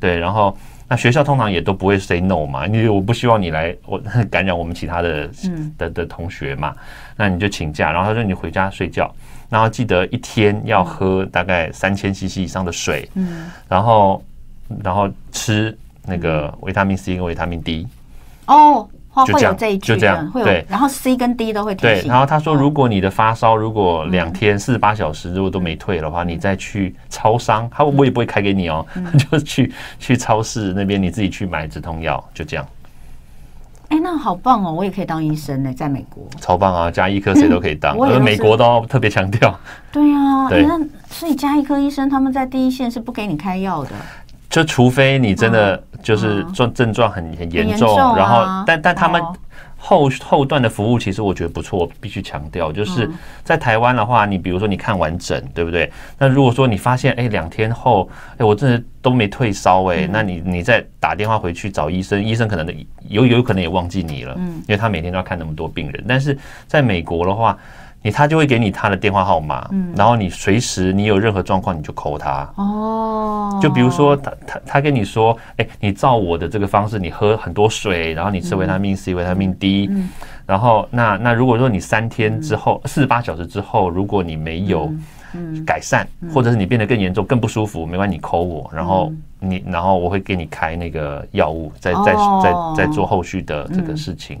[0.00, 0.56] 对，然后。
[0.92, 3.96] 那学校通常也都不会 say no 嘛，因为我不希望你来我
[4.28, 5.30] 感染我们其他的
[5.78, 6.74] 的的同学嘛，
[7.14, 9.08] 那你就请假，然后他说你回家睡觉，
[9.48, 14.20] 然后记得一天要喝大概三千 CC 以上的水，嗯，然后
[14.82, 17.86] 然后吃那个维他命 C 跟维他命 D，
[18.46, 18.88] 哦。
[19.26, 20.64] 就这样，就这样，对。
[20.68, 22.02] 然后 C 跟 D 都会提醒。
[22.02, 28.86] 对，然后他说，如果你的发烧如果两天四十八小时如果都没退的话，你再去超商，他我也不会开给你哦，
[29.30, 32.66] 就去去超市那边你自己去买止痛药，就这样。
[33.88, 36.24] 哎，那好棒哦，我也可以当医生呢，在美国。
[36.40, 39.58] 超棒啊，加医科谁都可以当， 而美国都特别强调。
[39.90, 43.90] 对啊，那所以加医科医生他们在第一线是不给你开药的。
[44.50, 49.22] 就除非你真的就是症症状很很严重，然后但但他们
[49.78, 53.08] 后后段的服务其实我觉得不错，必须强调，就是
[53.44, 55.90] 在台湾的话，你比如说你看完整，对不对？
[56.18, 62.66] 那如果说你发现哎两天后哎我真的都没退烧哎，那你你再打电话回去找医生，医生可能
[63.08, 66.04] 有有可能也忘记你了，因为他每天都要看那么多病人。
[66.08, 66.36] 但是
[66.66, 67.56] 在美国的话。
[68.02, 72.50] 你他就会给你他的电话号码，嗯，然后你随时你有任何状况你就 call 他。
[72.56, 79.90] 哦，就比如说他他他跟你说，哎，你照我的这个方式，你喝很多水，然后你吃维他命 C、维他命 D，
[80.46, 84.90] 然后那那如果说你三天之后四十八小时之后，如果你没有
[85.66, 94.40] 改善，或者是你变得更严重、更不舒服，没关系，你 call 我，然后你然后我会给你开那个药物，再再再再做后续的这个事情。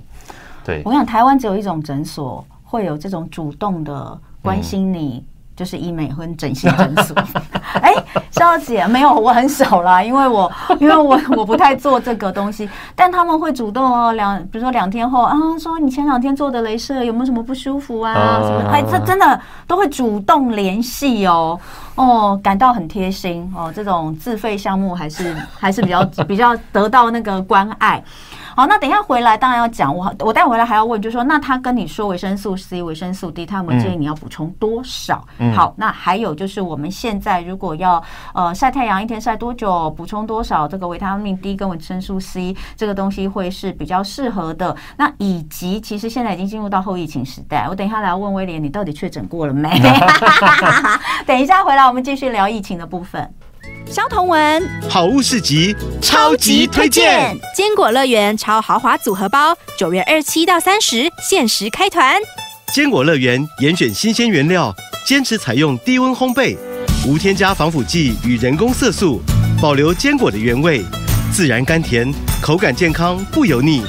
[0.64, 2.42] 对，我想台湾只有一种诊所。
[2.70, 5.24] 会有这种主动的关心你，嗯、
[5.56, 7.16] 就是医美和整形诊所。
[7.82, 7.92] 哎，
[8.30, 18.40] 肖姐没有，我很少啦，因为我 因为我我不太做这个东西，但他们会主动哦，两比如说两天后啊，说你前两天做的镭射有没有什么不舒服啊？
[18.42, 18.70] 什么？
[18.70, 21.58] 哎，这真的都会主动联系哦，
[21.96, 23.72] 哦，感到很贴心哦。
[23.74, 28.02] 这种自费项目还是还是比较比较得到那个关爱。
[28.56, 29.94] 好，那等一下回来，当然要讲。
[29.94, 35.26] 我我待会回来还要问，就是说，那他跟你说维生素 C、维生素 D，他有没有建议你要补充多少？
[35.38, 38.02] 嗯、好，那还有就是我们现在如果要
[38.34, 44.76] 呃晒太阳，一天晒多久，补充多少这个维他命 D 跟维生素 C 这个东西会是比较适合的？
[44.96, 49.70] 那以及其实现在已经进入到后疫情时代，我等一下来要问威廉，你到底确诊过了没？
[51.26, 53.32] 等一下回来，我们继续聊疫情的部分。
[53.92, 62.14] 萧同文，好物市集超级推荐，坚果乐园超豪华组合包，九月二七到三十限时开团。
[62.72, 64.72] 坚果乐园严选新鲜原料，
[65.04, 66.56] 坚持采用低温烘焙，
[67.04, 69.20] 无添加防腐剂与人工色素，
[69.60, 70.84] 保留坚果的原味，
[71.32, 73.82] 自然甘甜，口感健康不油腻。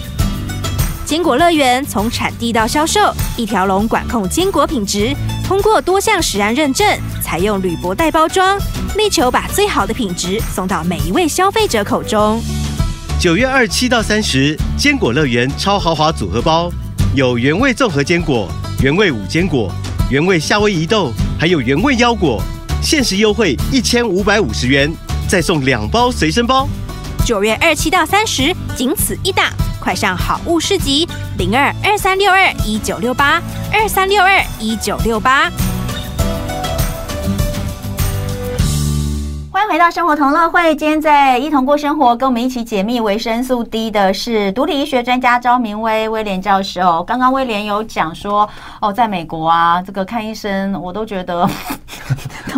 [1.05, 5.15] 坚果乐园从产地到销售，一条龙管控坚果品质，
[5.51, 6.87] 通过多项食安认证，
[7.21, 8.57] 采用铝箔袋包装，
[8.95, 12.41] 力求把最好的品质送到每一位消费者口中。
[13.19, 16.71] 九月二七到三十，坚果乐园超豪华组合包，
[17.15, 18.47] 有原味综合坚果、
[18.81, 19.69] 原味五坚果、
[20.09, 22.41] 原味夏威夷豆，还有原味腰果，
[22.81, 24.89] 限时优惠一千五百五十元，
[25.27, 26.65] 再送两包随身包。
[27.25, 29.51] 九月二七到三十，仅此一档。
[29.81, 33.41] 快上好物市集零二二三六二一九六八
[33.73, 35.51] 二三六二一九六八。
[39.51, 47.03] 欢迎回到生活同乐会，今天在一同过生活，跟我们一起解密维生素 D 的是独立医学专家昭明威威廉教授。
[47.03, 48.47] 刚刚威廉有讲说，
[48.79, 51.49] 哦，在美国啊，这个看医生我都觉得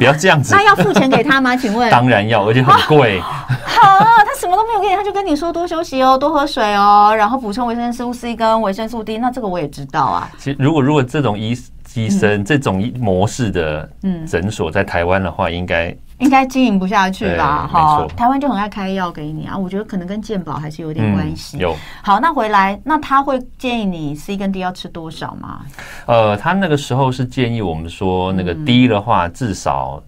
[0.03, 1.55] 不要这样子，那要付钱给他吗？
[1.57, 1.89] 请问？
[1.89, 3.19] 当然要，而且很贵。
[3.21, 9.17] 好啊，他什么都没有给你，他就跟你说多休息哦，多喝水哦，然后补充维生素 C 跟维生素 D。
[9.17, 10.29] 那这个我也知道啊。
[10.37, 11.57] 其实，如果如果这种医
[11.95, 13.89] 医生这种模式的
[14.27, 17.67] 诊所在台湾的话，应该应该经营不下去吧？
[17.67, 19.57] 哈，台湾就很爱开药给你啊。
[19.57, 21.57] 我觉得可能跟健保还是有点关系。
[21.57, 21.75] 有。
[22.01, 25.61] 好，那回来，那他会建议你 C 跟 D 要吃多少吗？
[26.05, 30.01] 呃，他那个时候是建议我们说，那个 D 的话至少。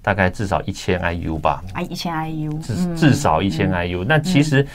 [0.00, 4.06] 大概至少一千 IU 吧，啊，一千 IU，至至少一千 IU。
[4.08, 4.66] 那其实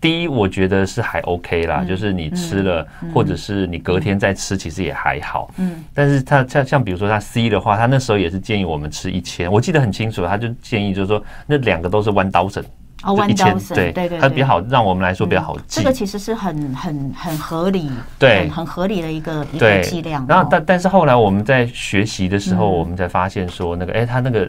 [0.00, 5.52] 第一，我觉得是还 OK 啦，就是你吃了，或者是你隔天再吃，其实也还好。
[5.58, 12.64] 嗯，但是他像像比如说他 C 的话，他那时候也是建议我们吃一千，我记得很清楚，他就建议就是说那两个都是 one thousand。
[13.02, 15.80] 哦，one thousand，对对对，它比较好，让我们来说比较好记。
[15.80, 20.22] 这个其实是很很很合理，对，很合理的一个一个剂量。
[20.28, 24.46] 然后，但但是后来我们在学习的时候，我们才发现说，那个哎，它那个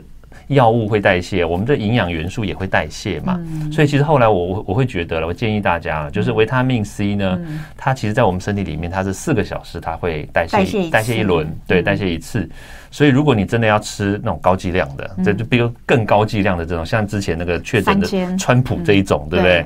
[0.51, 3.39] 药物会代谢，我们的营养元素也会代谢嘛。
[3.71, 7.39] 所以其实后来我我我会觉得了，我建议大家，就是维他命 C 呢，
[7.77, 12.49] 它其实在我们身体里面，它是四个小时它会代谢代谢一轮，对，代谢一次。
[12.93, 19.65] 所以，如果你真的要吃那种高剂量的，这就比如更高剂量的这种，像之前那个确诊的川普这一种，对不对？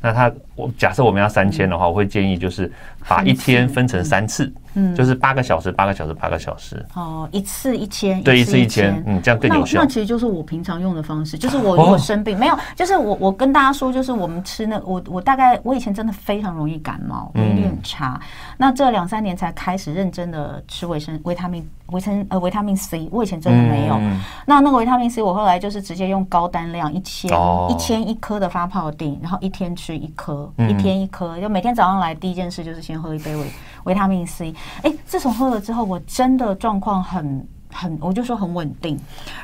[0.00, 0.32] 那他
[0.62, 2.70] 我假设我们要三千的话，我会建议就是
[3.08, 6.84] 把一天分成三次，嗯，就是八个小时、八个小时、八个小时。
[6.94, 9.80] 哦，一次一千，对，一次一千，嗯，这样更有效。
[9.80, 18.20] 那其实就是我平常用的方式，就是我如果生病没有，就是我我跟大家说，就是我们吃那我我大概我以前真的非常容易感冒，免疫力很差。
[18.56, 21.68] 那这两三年才开始认真的吃维生维他命。
[21.92, 23.94] 维生呃维他命 C，我以前真的没有。
[23.94, 27.30] 嗯、那那个维他命 C，我后来就是直接用高单量一千
[27.70, 33.46] 一千一颗的发泡錠，然后一天吃一颗，嗯、一天一颗，就每天早上来第一件事就是先喝一杯维
[33.84, 34.54] 维他命 C。
[34.82, 38.98] 哎、欸，自从喝了之后，我真的状况很很，我就说很稳定。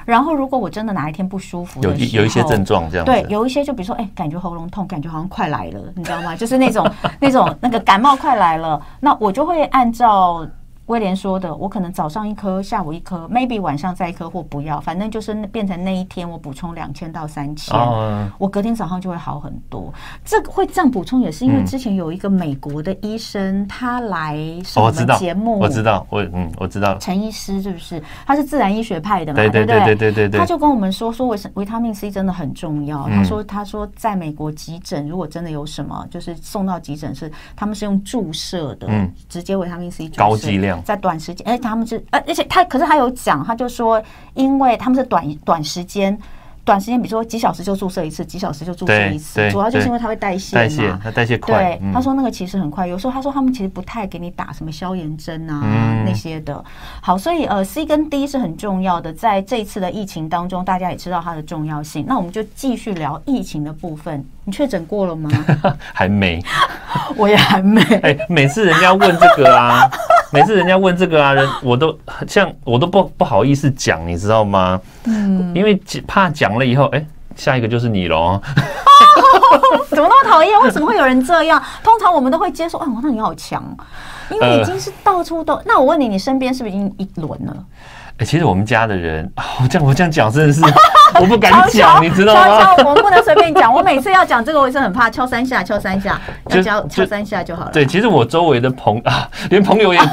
[0.04, 6.34] 然后如果我真的哪一天不舒服，有有一些症状这样，对，有一些就比如说哎、欸，感觉喉咙痛，感觉好像快来了，你知道吗？
[6.34, 10.46] 就是那种那种那个感冒快来了，那我就会按照。
[10.88, 17.78] 威廉说的，我可能早上一颗，下午一颗，maybe 晚上再一颗或不要，反正就是变成那一天我补充两千到三千，
[18.38, 19.92] 我隔天早上就会好很多。
[20.24, 28.02] 这个会这样补充也是因为之前有一个美国的医生，他来上我们节目，我知道，我嗯我知道，陈医师是不是？
[28.26, 33.06] 他是自然医学派的嘛，对对对对对对对，他就跟我们说说维维他命 C 真的很重要。
[33.10, 40.77] 他说他说在美国急诊如果真的有什么，就是送到急诊室他们是用注射的，嗯直接维他命 C 高剂量。
[40.84, 44.02] 在短时间，而且他们是，而而且他，可是他有讲，他就说，
[44.34, 46.18] 因为他们是短短时间。
[46.64, 50.60] 短时间，比如说几小时就注射一次，几小时就注射一次，主要就是因为它会代谢嘛。
[50.60, 51.78] 代谢，它代谢快。
[51.78, 52.86] 对，他说那个其实很快。
[52.86, 55.62] 有时候他说他们其实不太给你打什么消炎针啊
[56.04, 56.62] 那些的。
[57.00, 59.10] 好，所以呃，C 跟 D 是很重要的。
[59.10, 62.04] 在这一次的疫情当中，大家也知道它的重要性。
[62.06, 64.22] 那我们就继续聊疫情的部分。
[64.48, 65.28] 你确诊过了吗？
[65.92, 66.42] 还没，
[67.16, 67.82] 我也还没。
[68.02, 69.86] 哎，每次人家问这个啊，
[70.32, 71.94] 每次人家问这个啊，人我都
[72.26, 74.80] 像我都不不好意思讲，你知道吗？
[75.04, 76.58] 嗯，因为怕讲。
[76.58, 77.06] 了以后，哎，
[77.36, 78.16] 下一个就是你喽。
[78.16, 78.42] 哦，
[79.90, 80.58] 怎么那么讨厌？
[80.62, 81.62] 为什么会有人这样？
[81.84, 82.78] 通常我们都会接受。
[82.78, 83.62] 哎，那你好强，
[84.30, 85.60] 因为已经是到处都。
[85.66, 87.54] 那我问你，你身边是不是已经一轮了？
[88.18, 89.30] 哎，其实我们家的人，
[89.62, 90.60] 我这样我这样讲真的是
[91.20, 92.42] 我不敢讲，你知道吗？
[92.42, 93.72] 敲敲，我们不能随便讲。
[93.72, 97.70] 我每次要讲这个，我也是很怕，敲三下，敲三下，要敲敲三下就好了。
[97.72, 100.00] 对，其实我周围的朋啊，连朋友也。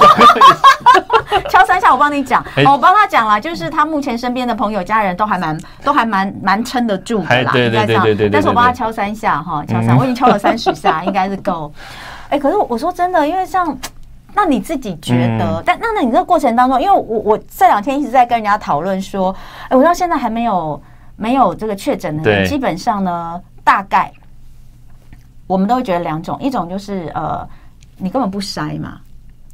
[1.50, 8.06] 敲三下，我帮你讲，我帮他讲了，就是他目前身边的朋友、家人都还蛮、都还蛮、蛮撑得住的啦，应该这样。
[8.32, 11.72] 但是我帮他敲三下哈，敲三，我已经敲了三十下，应该是够。
[12.30, 13.78] 哎，可是我说真的，因为像，
[14.36, 15.64] 那你自己觉得？
[15.66, 19.34] 但那那你这个过程当中，因为我我这两天一直在跟人家讨论说，
[19.70, 20.82] 哎，我到现在还没有
[21.16, 24.12] 没有这个确诊的人，基本上呢，大概
[25.48, 27.48] 我们都会觉得两种，一种就是呃，
[27.98, 29.00] 你根本不筛嘛。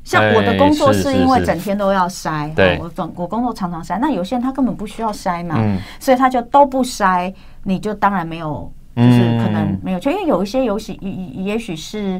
[0.03, 3.99] 像我的工作是因为整天都要筛，对，我总我工作常常筛。
[3.99, 5.55] 那有些人他根本不需要筛嘛，
[5.99, 7.31] 所以他就都不筛，
[7.63, 9.99] 你就当然没有，就是可能没有。
[9.99, 11.11] 就因为有一些，游戏也
[11.43, 12.19] 也许是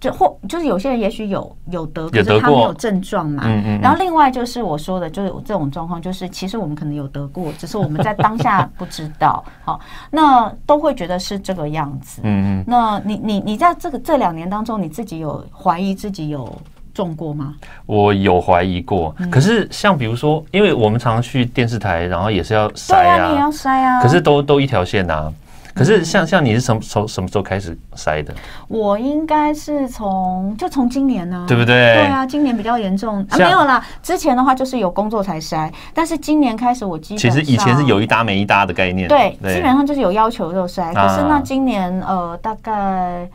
[0.00, 3.48] 就或就是有些人也许有有得，可是他没有症状嘛。
[3.82, 9.44] 然后另外就是我说的，就是这种状况，就是其实我们可能有得过，只是我们在当下不知道。
[9.64, 9.80] 好，
[10.10, 12.20] 那都会觉得是这个样子。
[12.24, 12.64] 嗯嗯。
[12.66, 16.56] 那你你你在这个这两年当中，你自己有怀疑自己有？
[16.94, 17.54] 中过吗？
[17.86, 25.32] 我有怀疑过，可是像比如说，因为我们常常去电视台，然后也是要筛啊，你也要筛啊，可是都都一条线呐。
[25.78, 28.34] 可是像像你是从从什么时候开始筛的？
[28.66, 31.74] 我应该是从就从今年呢，对不对？
[31.74, 33.84] 对啊，今年比较严重啊，没有啦。
[34.02, 40.92] 之前的话就是有工作才筛，但是今年开始我基本上其实以前是有一搭没一搭的概念，对，基本上就是有要求就筛。
[40.92, 43.28] 可是那今年呃大概。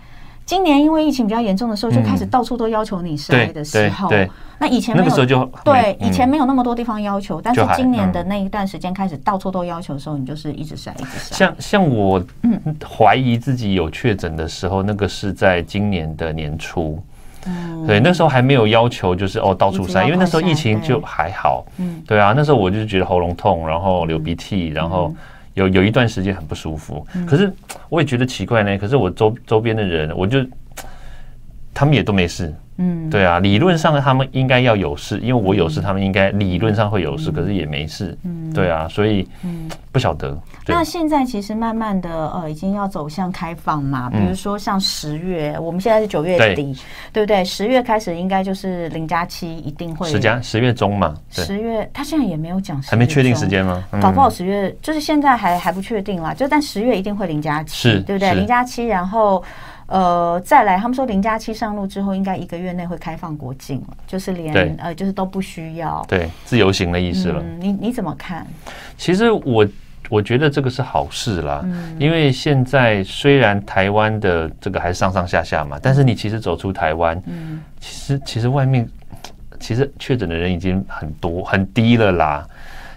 [0.46, 4.10] 今年因为疫情比较严重的时候，就开始到处都要求你筛的时候，
[4.60, 11.38] 那以前没有，那个时候就对，以前没有那么多地方要求，但是今年的那一段时间开始到处都要求的时候，你就是一直筛，一直筛。
[11.38, 12.24] 像像我
[12.86, 17.02] 怀疑自己有确诊的时候，那个是在今年的年初，
[17.46, 21.66] 嗯，对，那时候还没有要求就是哦到处筛，因为那时候疫情就还好。
[21.78, 25.14] 嗯，对啊，那时候我就觉得喉咙痛，然后流鼻涕，然后
[25.54, 27.06] 有有一段时间很不舒服。
[27.28, 27.52] 可是
[27.90, 30.46] 我也觉得奇怪呢，可是我周周边的人，我就
[31.74, 32.54] 他们也都没事。
[32.78, 38.18] 嗯，对啊，理论上他们应该要有事，因为我有事，他们应该理论上会有事，可是也没事。
[38.24, 40.36] 嗯，对啊，所以嗯，不晓得。
[40.68, 46.76] 那现在其实慢慢的呃，已经要走向开放嘛，比如说像十月，我们现在是九月底，
[47.12, 47.44] 对不对？
[47.44, 50.10] 十月开始应该就是零加七一定会。
[50.10, 53.84] 十加十月中嘛，十月他现在也没有讲，还没确定时间吗？
[54.02, 58.34] 搞不好十月就是现在还还不确定啦，就但十月一定会零加七，是，对不对？
[58.34, 59.44] 零加七，然后。
[59.86, 67.44] 呃，再来，他们说零加七上路之后，应该一个月内会开放国境了，就是连呃，就是都不需要对自由行的意思了。
[67.44, 68.48] 嗯、你你怎么看？
[68.98, 69.68] 其实我
[70.10, 78.88] 我觉得这个是好事啦，嗯、因为现在虽然台湾的这个还是上上下下嘛，但是你其实走出台湾，嗯，其实其实外面
[79.60, 82.48] 其实确诊的人已经很多很低了啦，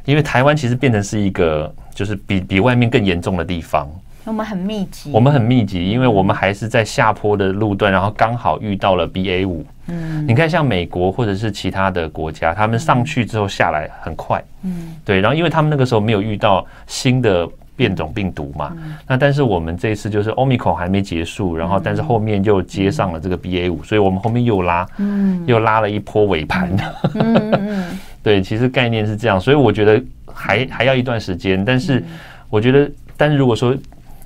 [0.04, 3.90] 因为台湾其实变成是一个就是比比外面更严重的地方。
[4.26, 9.64] 我们很密集，我们很密集，因为我们还是在下坡的路段，然后刚好遇到了 BA 五。
[9.86, 14.42] 嗯，你看，像美国或者是其他的国家，他们上去之后下来很快。
[14.64, 26.68] 嗯，对，然后因为他们那个时候没有遇到新的变种病毒嘛，那但是我们这一次就是 Omicron 还没结束，然后但是后面又接上了这个 BA 五，所以我们后面又拉，嗯，又拉了一波尾盘。
[27.14, 32.02] 嗯嗯， 对，其实概念是这样，所以我觉得还还要一段时间，但是
[32.50, 33.72] 我觉得，但是如果说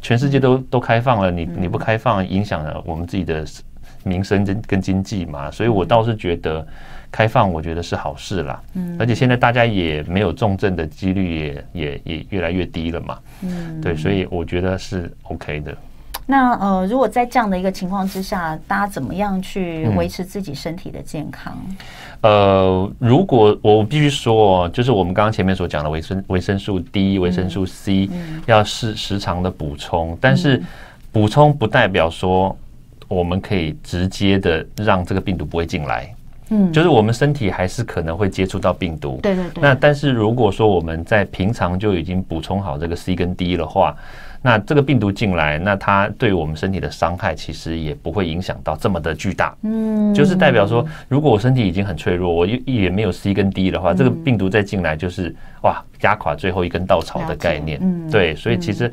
[0.01, 3.45] 全世界都都开放了，你你不开放，影响了我们自己的
[4.03, 6.67] 民生跟跟经济嘛，所以我倒是觉得
[7.11, 8.63] 开放，我觉得是好事啦。
[8.75, 13.19] 嗯，而且现在大家也没有重症的几率也也也越来越低了嘛。
[13.43, 15.77] 嗯，对，所以我觉得是 OK 的。
[16.27, 21.53] 那呃，如果在这样的一个情况之下，大家怎么样去维持自己身体的健康？
[22.21, 30.63] 嗯、呃，如果我必须说，就是我们刚刚前面所讲的维生维生素 D、维生素 C，嗯，要时时常的补充，但是
[31.11, 32.57] 补充不代表说
[33.09, 36.15] 我们可以直接的让这个病毒不会进来。
[36.51, 39.19] 嗯，就是我们身体还是可能会接触到病毒。
[39.23, 39.63] 对对对。
[39.63, 43.97] 那但是如果说我们在平常就已经补充好这个 C 跟 D 的话，
[44.43, 49.55] 那这个病毒进来，那它对我们身体的伤害其实也不会影响到这么的巨大。
[49.63, 57.79] 嗯，就是代表说，如果我身体已经很脆弱，我也也没有 C 跟 D 的话，这个病毒再进来就是哇，压垮最后一根稻草的概念。
[57.83, 58.91] 嗯，对，所以其实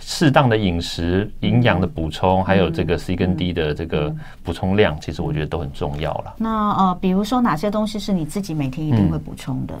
[0.00, 6.34] 适当的饮食、营养的补充，还有这个 C 跟 D 的这个补充量，其实我觉得都很重要了。
[6.38, 9.74] 那呃，比如说哪些东西是你自己每天一定会补充的？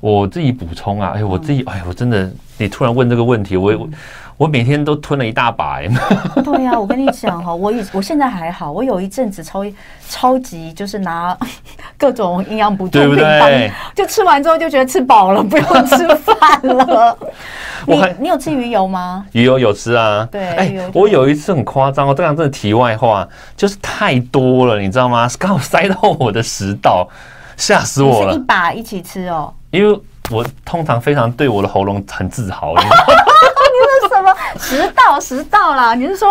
[0.00, 3.88] 我自己补充啊，哎，我自己，哎，我真的，你突然问这个问题，我我。
[4.36, 5.88] 我每天都吞了一大把哎。
[6.42, 9.64] 对呀，我跟你讲哈，我以我现在还好，我有一阵子超
[10.08, 11.38] 超级就是拿
[11.96, 17.16] 各种营养补充品，对就吃完之后就觉得吃饱了， 不用吃饭了。
[17.86, 19.24] 你你有吃鱼油吗？
[19.30, 20.28] 鱼油有吃啊。
[20.32, 23.24] 对，哎，我有一次很夸张哦，这样真的题外话，
[23.56, 25.28] 就是太多了，你知道吗？
[25.38, 27.08] 刚好塞到我的食道，
[27.56, 28.32] 吓死我了。
[28.32, 29.96] 是一把一起吃哦，因为
[30.30, 32.74] 我通常非常对我的喉咙很自豪。
[34.08, 35.94] 什么食道食道啦？
[35.94, 36.28] 你是说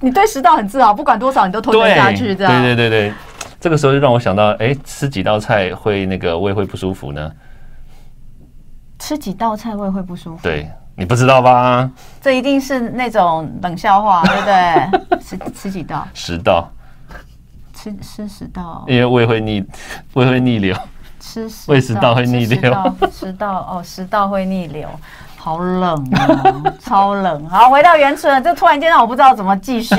[0.00, 2.62] 你对食道很自豪，不管多少你都吞得下去，这样？
[2.62, 3.14] 对对对对，
[3.60, 7.30] 这个时候就让我想到，哎、欸，吃几道菜会那个胃会不舒服呢？
[8.98, 10.42] 吃几道菜胃会不舒服？
[10.42, 11.88] 对，你不知道吧？
[12.22, 15.20] 这一定是那种冷笑话，对不对？
[15.20, 16.08] 吃吃几道？
[16.14, 16.68] 十道。
[17.74, 19.62] 吃吃十道，因为胃会逆
[20.14, 20.74] 胃会逆流。
[21.26, 22.72] 吃胃食道会逆流。
[23.10, 24.88] 食道哦，食道会逆流。
[25.36, 27.48] 好冷啊，超冷！
[27.48, 29.94] 好，回到原村，就突然间让我不知道怎么继续。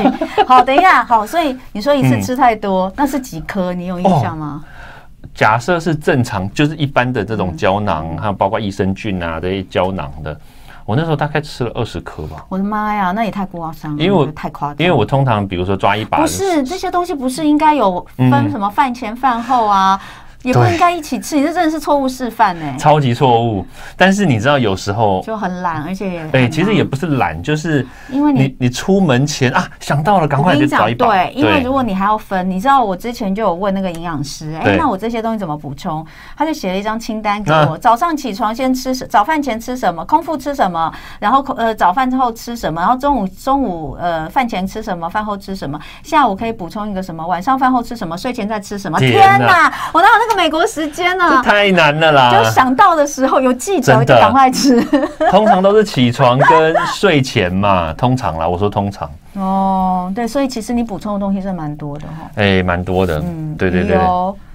[0.45, 3.73] 好，等一下，好，所以你说一次吃太多，嗯、那是几颗？
[3.73, 4.61] 你有印象吗？
[4.61, 10.37] 哦、假设是正常，就是一般的这种胶囊，还有、嗯、包括益生菌啊这些胶囊的，
[10.85, 12.45] 我那时候大概吃了二十颗吧。
[12.49, 14.03] 我的妈呀，那也太夸张了！
[14.03, 19.97] 因为我太夸张，因为我通常比如说抓一把，不是这些东西，不是应该有分什么饭前饭后啊？
[20.43, 23.65] 嗯也不应该一起吃，你这真的是错误示范呢，超级错误。
[23.95, 31.07] 但是你知道，有时候就很懒，而且也对，其实也不是懒，就是因为你你出门前啊想到了，赶快去找一把。
[31.07, 36.05] 对，因为如果你还要分，你知道我之前就有问那个营养师，哎，那我这些东西怎么补充？
[36.37, 48.99] 他就写了一张清单给我，早上起床先吃，早饭前吃什么，空腹吃什么，然后呃早饭之后吃什么，然后中午中午呃饭前吃什么，饭后吃什么，下午可以补充一个什么，晚上饭后吃什么，睡前再吃什么。
[48.99, 50.37] 天哪，我哪有那个？
[50.37, 51.41] 美国时间呢、啊？
[51.41, 52.31] 太难了啦！
[52.31, 54.79] 就想到的时候有记者就赶快吃。
[55.31, 59.09] 通常都是起床跟睡前嘛，通常啦，我说通常。
[59.37, 62.29] 哦，对，所以其实你补充的东西是蛮多的哈。
[62.35, 63.97] 哎，蛮多的，嗯，对对对，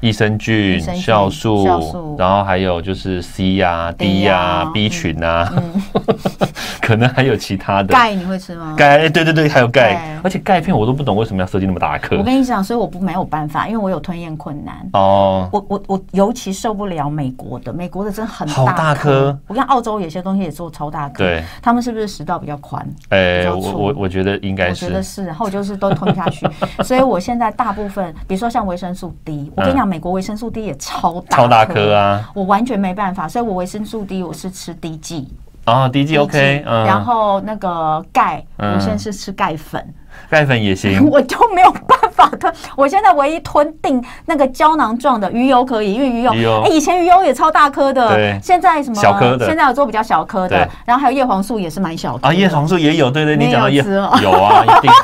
[0.00, 5.52] 益生菌、酵素，然后还有就是 C 呀、D 呀、B 群啊，
[6.82, 7.88] 可能还有其他的。
[7.88, 8.74] 钙你会吃吗？
[8.76, 12.16] 钙，对对对，还有钙，而且钙片我都不懂为什么要设计那么大颗。
[12.18, 14.74] 我跟你讲，所以我不没有办法，因为我有吞咽困难。
[14.94, 19.38] 哦，我我我尤其受不了美国的，美国的真的很大颗。
[19.46, 22.84] 我看澳洲有些东西也做超大颗，对，他们是不是食道比较宽？
[23.10, 26.44] 哎，我我我觉得应该是，我觉得是，然后就是都吞下去。
[26.82, 29.92] 所以我现在大部分，比如说像维生素 D，我跟你讲。
[29.92, 32.30] 美国维生素 D 也超大，超大颗啊！
[32.34, 35.28] 我完全没办法，所以我维生素 D 我是吃 D 剂。
[35.64, 39.86] 啊，D G OK，然后那个钙，我现在是吃钙粉，
[40.28, 42.52] 钙粉也行， 我就没有办法吞。
[42.76, 52.28] 我现在唯一吞定那个胶囊状的鱼油可以，因为鱼油，哎，以前鱼油也超大颗的，对，现在什么小颗的，现在有做比较小颗的，然后还有叶黄素也是蛮小的。
[52.28, 53.82] 啊，叶黄素也有，对对，你讲到叶
[54.22, 54.90] 有啊，一定。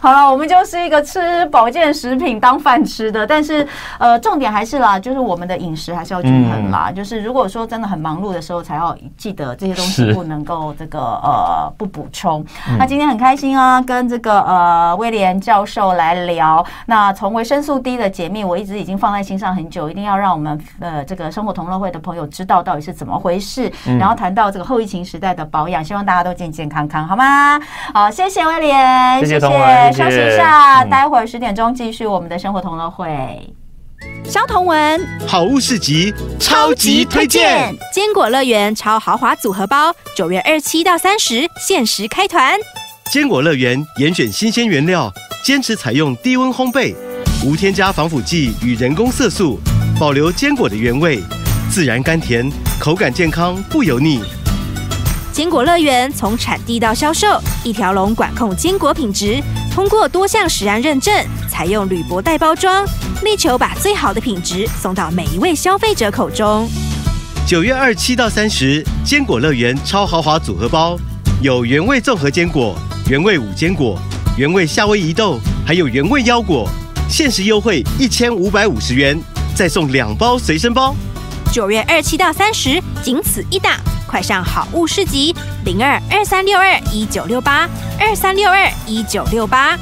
[0.00, 3.66] 好了，我们就是一个吃保健食品当饭吃的，但是
[3.98, 6.86] 呃，重点还是啦，就是我们的饮食还是要均衡啦。
[6.88, 12.44] 嗯、就是如果说真的很忙碌的时候，才要记得这些东西不能够这个呃不补充。
[12.78, 16.64] 那今天很开心啊，跟这个呃威廉教授来聊。
[16.86, 23.70] 那从维生素 D 的解密，我一直已经放在心上很久，一定要让我们呃这个生活同乐会的朋友知道到底是怎么回事。
[23.86, 27.60] 嗯、然后谈到这个后疫情时代的保养，希望大家都健健康康，好吗？
[27.92, 29.20] 好，谢谢威廉。
[29.20, 33.06] 谢谢，休息一下，待会儿十点钟继续我们的生活同乐会。
[34.24, 42.58] 萧同文，好物市集超级推荐，坚果乐园超豪华组合包，九月二七到三十限时开团。
[43.12, 45.12] 坚果乐园严选新鲜原料，
[45.44, 46.92] 坚持采用低温烘焙，
[47.44, 49.60] 无添加防腐剂与人工色素，
[49.98, 51.22] 保留坚果的原味，
[51.70, 52.50] 自然甘甜，
[52.80, 54.20] 口感健康不油腻。
[55.32, 59.40] 坚果乐园从产地到销售，一条龙管控坚果品质，
[59.72, 61.14] 通过多项食安认证，
[61.48, 62.84] 采用铝箔袋包装，
[63.22, 66.68] 力求把最好的品质送到每一位消费者口中。
[67.46, 70.98] 九月二七到三十，坚果乐园超豪华组合包，
[71.42, 72.74] 有原味综合坚果、
[73.10, 73.98] 原味五坚果、
[74.38, 76.66] 原味夏威夷豆，还有原味腰果，
[77.10, 79.20] 限时优惠一千五百五十元，
[79.54, 80.96] 再送两包随身包。
[81.52, 83.78] 九月二七到三十，仅此一档。
[84.06, 85.34] 快上好物市集
[85.66, 87.68] 零二二三六二一九六八
[87.98, 89.76] 二三六二一九六八。